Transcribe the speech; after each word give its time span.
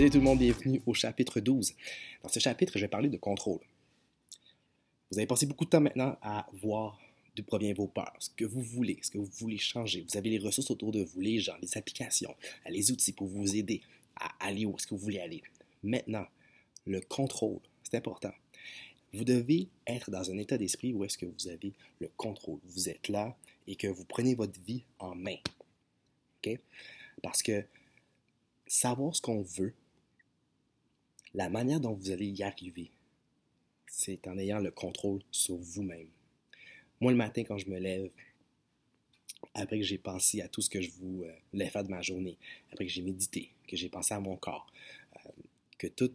Salut 0.00 0.12
tout 0.12 0.18
le 0.20 0.24
monde, 0.24 0.38
bienvenue 0.38 0.80
au 0.86 0.94
chapitre 0.94 1.40
12. 1.40 1.74
Dans 2.22 2.30
ce 2.30 2.40
chapitre, 2.40 2.72
je 2.76 2.80
vais 2.80 2.88
parler 2.88 3.10
de 3.10 3.18
contrôle. 3.18 3.60
Vous 5.10 5.18
avez 5.18 5.26
passé 5.26 5.44
beaucoup 5.44 5.66
de 5.66 5.68
temps 5.68 5.82
maintenant 5.82 6.16
à 6.22 6.46
voir 6.62 6.98
d'où 7.36 7.42
proviennent 7.42 7.76
vos 7.76 7.86
peurs, 7.86 8.16
ce 8.18 8.30
que 8.30 8.46
vous 8.46 8.62
voulez, 8.62 8.98
ce 9.02 9.10
que 9.10 9.18
vous 9.18 9.28
voulez 9.38 9.58
changer. 9.58 10.06
Vous 10.08 10.16
avez 10.16 10.30
les 10.30 10.38
ressources 10.38 10.70
autour 10.70 10.90
de 10.90 11.04
vous, 11.04 11.20
les 11.20 11.38
gens, 11.38 11.52
les 11.60 11.76
applications, 11.76 12.34
les 12.66 12.90
outils 12.90 13.12
pour 13.12 13.26
vous 13.26 13.54
aider 13.54 13.82
à 14.16 14.32
aller 14.46 14.64
où 14.64 14.74
est-ce 14.74 14.86
que 14.86 14.94
vous 14.94 15.02
voulez 15.02 15.20
aller. 15.20 15.42
Maintenant, 15.82 16.24
le 16.86 17.02
contrôle, 17.02 17.60
c'est 17.82 17.98
important. 17.98 18.32
Vous 19.12 19.24
devez 19.24 19.68
être 19.86 20.10
dans 20.10 20.30
un 20.30 20.38
état 20.38 20.56
d'esprit 20.56 20.94
où 20.94 21.04
est-ce 21.04 21.18
que 21.18 21.26
vous 21.26 21.48
avez 21.48 21.74
le 22.00 22.08
contrôle. 22.16 22.60
Vous 22.64 22.88
êtes 22.88 23.08
là 23.08 23.36
et 23.66 23.76
que 23.76 23.88
vous 23.88 24.06
prenez 24.06 24.34
votre 24.34 24.58
vie 24.62 24.82
en 24.98 25.14
main. 25.14 25.36
OK? 26.42 26.58
Parce 27.22 27.42
que 27.42 27.66
savoir 28.66 29.14
ce 29.14 29.20
qu'on 29.20 29.42
veut, 29.42 29.74
la 31.34 31.48
manière 31.48 31.80
dont 31.80 31.94
vous 31.94 32.10
allez 32.10 32.28
y 32.28 32.42
arriver, 32.42 32.90
c'est 33.86 34.26
en 34.28 34.38
ayant 34.38 34.58
le 34.58 34.70
contrôle 34.70 35.20
sur 35.30 35.56
vous-même. 35.56 36.08
Moi, 37.00 37.12
le 37.12 37.18
matin, 37.18 37.44
quand 37.44 37.58
je 37.58 37.68
me 37.68 37.78
lève, 37.78 38.10
après 39.54 39.78
que 39.78 39.84
j'ai 39.84 39.98
pensé 39.98 40.42
à 40.42 40.48
tout 40.48 40.60
ce 40.60 40.70
que 40.70 40.80
je 40.80 40.90
voulais 40.90 41.70
faire 41.70 41.84
de 41.84 41.90
ma 41.90 42.02
journée, 42.02 42.38
après 42.72 42.86
que 42.86 42.92
j'ai 42.92 43.02
médité, 43.02 43.50
que 43.66 43.76
j'ai 43.76 43.88
pensé 43.88 44.14
à 44.14 44.20
mon 44.20 44.36
corps, 44.36 44.66
euh, 45.16 45.30
que 45.78 45.86
tout 45.86 46.12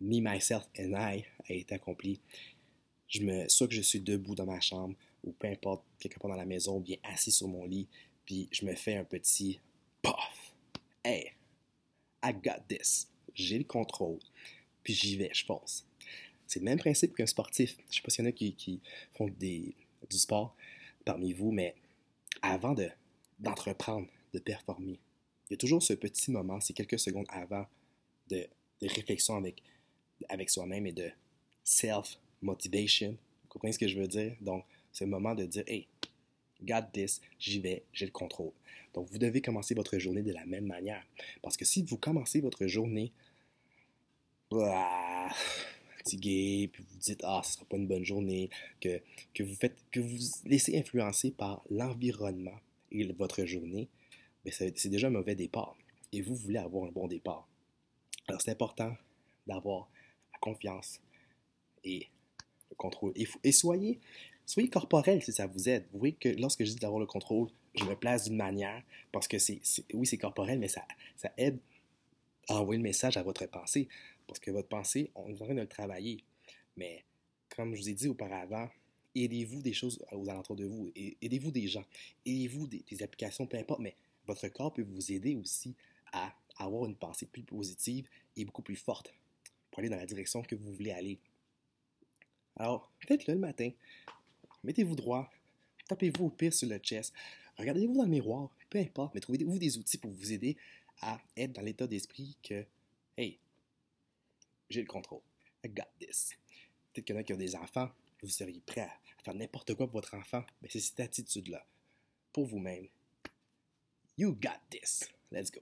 me, 0.00 0.20
myself 0.20 0.68
and 0.78 0.92
I 0.94 1.24
a 1.48 1.52
été 1.52 1.74
accompli, 1.74 2.20
je 3.08 3.22
me, 3.22 3.48
soit 3.48 3.68
que 3.68 3.74
je 3.74 3.82
suis 3.82 4.00
debout 4.00 4.34
dans 4.34 4.46
ma 4.46 4.60
chambre, 4.60 4.94
ou 5.24 5.32
peu 5.32 5.48
importe, 5.48 5.84
quelque 5.98 6.18
part 6.18 6.30
dans 6.30 6.36
la 6.36 6.46
maison, 6.46 6.76
ou 6.76 6.80
bien 6.80 6.96
assis 7.02 7.32
sur 7.32 7.48
mon 7.48 7.64
lit, 7.64 7.88
puis 8.24 8.48
je 8.52 8.64
me 8.64 8.74
fais 8.74 8.96
un 8.96 9.04
petit 9.04 9.60
paf. 10.00 10.54
Hey, 11.04 11.32
I 12.22 12.32
got 12.32 12.68
this. 12.68 13.09
J'ai 13.34 13.58
le 13.58 13.64
contrôle. 13.64 14.18
Puis 14.82 14.94
j'y 14.94 15.16
vais, 15.16 15.30
je 15.32 15.44
pense. 15.44 15.84
C'est 16.46 16.60
le 16.60 16.64
même 16.64 16.78
principe 16.78 17.14
qu'un 17.14 17.26
sportif. 17.26 17.76
Je 17.76 17.82
ne 17.82 17.92
sais 17.92 18.02
pas 18.02 18.10
s'il 18.10 18.24
y 18.24 18.28
en 18.28 18.30
a 18.30 18.32
qui, 18.32 18.80
font 19.14 19.28
du 19.28 19.74
sport 20.10 20.56
parmi 21.04 21.32
vous, 21.32 21.52
mais 21.52 21.74
avant 22.42 22.74
de, 22.74 22.88
d'entreprendre, 23.38 24.08
de 24.32 24.38
performer, 24.38 24.98
il 25.48 25.54
y 25.54 25.54
a 25.54 25.56
toujours 25.56 25.82
ce 25.82 25.92
petit 25.92 26.30
moment, 26.30 26.60
ces 26.60 26.72
quelques 26.72 26.98
secondes 26.98 27.26
avant 27.28 27.66
de, 28.28 28.46
réflexion 28.82 29.36
avec, 29.36 29.62
avec 30.28 30.48
soi-même 30.48 30.86
et 30.86 30.92
de 30.92 31.10
self-motivation. 31.64 33.10
Vous 33.10 33.48
comprenez 33.48 33.72
ce 33.72 33.78
que 33.78 33.88
je 33.88 33.98
veux 33.98 34.06
dire? 34.06 34.36
Donc, 34.40 34.64
c'est 34.92 35.04
le 35.04 35.10
moment 35.10 35.34
de 35.34 35.44
dire, 35.44 35.64
hey, 35.66 35.86
got 36.64 36.82
this, 36.92 37.20
j'y 37.38 37.60
vais, 37.60 37.84
j'ai 37.92 38.06
le 38.06 38.12
contrôle. 38.12 38.52
Donc, 38.94 39.08
vous 39.10 39.18
devez 39.18 39.40
commencer 39.40 39.74
votre 39.74 39.98
journée 39.98 40.22
de 40.22 40.32
la 40.32 40.44
même 40.46 40.66
manière. 40.66 41.04
Parce 41.42 41.56
que 41.56 41.64
si 41.64 41.82
vous 41.82 41.96
commencez 41.96 42.40
votre 42.40 42.66
journée 42.66 43.12
fatigué, 45.98 46.70
puis 46.72 46.82
vous 46.82 46.98
dites 46.98 47.20
ah, 47.24 47.40
ce 47.44 47.52
sera 47.52 47.64
pas 47.66 47.76
une 47.76 47.86
bonne 47.86 48.04
journée, 48.04 48.50
que, 48.80 49.00
que 49.34 49.42
vous 49.42 49.54
faites, 49.54 49.76
que 49.92 50.00
vous 50.00 50.16
laissez 50.44 50.76
influencer 50.76 51.30
par 51.30 51.62
l'environnement 51.70 52.58
et 52.90 53.04
votre 53.12 53.44
journée, 53.44 53.88
ben, 54.44 54.52
c'est 54.52 54.88
déjà 54.88 55.08
un 55.08 55.10
mauvais 55.10 55.34
départ. 55.34 55.76
Et 56.12 56.22
vous 56.22 56.34
voulez 56.34 56.58
avoir 56.58 56.88
un 56.88 56.92
bon 56.92 57.06
départ. 57.06 57.46
Alors 58.26 58.40
c'est 58.40 58.50
important 58.50 58.96
d'avoir 59.46 59.88
la 60.32 60.38
confiance 60.38 61.00
et 61.84 62.08
le 62.70 62.76
contrôle. 62.76 63.12
Et, 63.42 63.52
soyez, 63.52 64.00
soyez 64.50 64.68
corporel 64.68 65.22
si 65.22 65.32
ça 65.32 65.46
vous 65.46 65.68
aide. 65.68 65.86
Vous 65.92 66.00
voyez 66.00 66.14
que 66.14 66.28
lorsque 66.28 66.64
je 66.64 66.70
dis 66.72 66.76
d'avoir 66.76 66.98
le 66.98 67.06
contrôle, 67.06 67.48
je 67.74 67.84
me 67.84 67.94
place 67.94 68.24
d'une 68.24 68.36
manière 68.36 68.82
parce 69.12 69.28
que 69.28 69.38
c'est, 69.38 69.60
oui, 69.94 70.06
c'est 70.06 70.18
corporel, 70.18 70.58
mais 70.58 70.68
ça, 70.68 70.84
aide 71.36 71.58
à 72.48 72.56
envoyer 72.56 72.78
le 72.78 72.82
message 72.82 73.16
à 73.16 73.22
votre 73.22 73.46
pensée. 73.46 73.88
Parce 74.26 74.40
que 74.40 74.50
votre 74.50 74.68
pensée, 74.68 75.10
on 75.14 75.28
est 75.28 75.40
en 75.40 75.44
train 75.44 75.54
de 75.54 75.60
le 75.60 75.68
travailler. 75.68 76.24
Mais 76.76 77.04
comme 77.54 77.74
je 77.74 77.80
vous 77.80 77.88
ai 77.90 77.92
dit 77.94 78.08
auparavant, 78.08 78.68
aidez-vous 79.14 79.62
des 79.62 79.72
choses 79.72 80.04
aux 80.10 80.28
alentours 80.28 80.56
de 80.56 80.64
vous. 80.64 80.90
Aidez-vous 80.96 81.52
des 81.52 81.68
gens. 81.68 81.84
Aidez-vous 82.26 82.66
des, 82.66 83.02
applications, 83.02 83.46
peu 83.46 83.56
importe. 83.56 83.80
Mais 83.80 83.94
votre 84.26 84.48
corps 84.48 84.72
peut 84.72 84.82
vous 84.82 85.12
aider 85.12 85.36
aussi 85.36 85.76
à 86.12 86.34
avoir 86.56 86.86
une 86.86 86.96
pensée 86.96 87.26
plus 87.26 87.42
positive 87.42 88.08
et 88.36 88.44
beaucoup 88.44 88.62
plus 88.62 88.76
forte 88.76 89.14
pour 89.70 89.78
aller 89.78 89.88
dans 89.88 89.96
la 89.96 90.06
direction 90.06 90.42
que 90.42 90.56
vous 90.56 90.72
voulez 90.72 90.90
aller. 90.90 91.18
Alors, 92.56 92.90
faites-le 93.06 93.34
le 93.34 93.40
matin. 93.40 93.70
Mettez-vous 94.64 94.96
droit. 94.96 95.30
Tapez-vous 95.88 96.26
au 96.26 96.30
pire 96.30 96.52
sur 96.52 96.68
le 96.68 96.78
chest. 96.78 97.12
Regardez-vous 97.56 97.94
dans 97.94 98.04
le 98.04 98.08
miroir. 98.08 98.50
Peu 98.68 98.78
importe, 98.78 99.14
mais 99.14 99.20
trouvez-vous 99.20 99.58
des 99.58 99.78
outils 99.78 99.98
pour 99.98 100.10
vous 100.10 100.32
aider 100.32 100.56
à 101.00 101.20
être 101.36 101.52
dans 101.52 101.62
l'état 101.62 101.86
d'esprit 101.86 102.36
que, 102.42 102.64
hey, 103.16 103.38
j'ai 104.68 104.82
le 104.82 104.86
contrôle. 104.86 105.22
I 105.64 105.68
got 105.68 105.84
this. 105.98 106.30
Peut-être 106.92 107.04
qu'il 107.04 107.14
y 107.14 107.18
en 107.18 107.20
a 107.20 107.24
qui 107.24 107.32
ont 107.32 107.38
des 107.38 107.56
enfants, 107.56 107.90
vous 108.22 108.28
seriez 108.28 108.60
prêt 108.60 108.82
à 108.82 108.90
faire 109.24 109.34
n'importe 109.34 109.74
quoi 109.74 109.86
pour 109.86 110.00
votre 110.00 110.14
enfant, 110.14 110.44
mais 110.62 110.68
c'est 110.70 110.80
cette 110.80 111.00
attitude-là. 111.00 111.66
Pour 112.32 112.46
vous-même. 112.46 112.86
You 114.16 114.36
got 114.40 114.60
this. 114.70 115.08
Let's 115.32 115.50
go. 115.50 115.60